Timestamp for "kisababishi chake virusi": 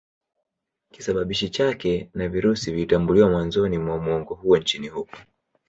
0.91-2.65